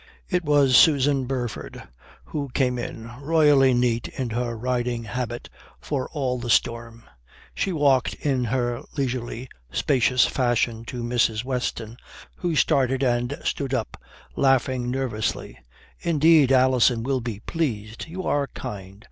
It 0.27 0.43
was 0.43 0.75
Susan 0.75 1.25
Burford 1.27 1.87
who 2.23 2.49
came 2.55 2.79
in, 2.79 3.11
royally 3.19 3.71
neat 3.71 4.07
in 4.07 4.31
her 4.31 4.57
riding 4.57 5.03
habit, 5.03 5.47
for 5.79 6.09
all 6.11 6.39
the 6.39 6.49
storm. 6.49 7.03
She 7.53 7.71
walked 7.71 8.15
in 8.15 8.45
her 8.45 8.81
leisurely, 8.97 9.47
spacious 9.71 10.25
fashion 10.25 10.85
to 10.85 11.03
Mrs. 11.03 11.43
Weston, 11.43 11.97
who 12.37 12.55
started 12.55 13.03
and 13.03 13.39
stood 13.43 13.75
up, 13.75 14.01
laughing 14.35 14.89
nervously. 14.89 15.59
"Indeed 15.99 16.51
Alison 16.51 17.03
will 17.03 17.21
be 17.21 17.41
pleased. 17.41 18.07
You 18.07 18.23
are 18.23 18.47
kind. 18.55 18.99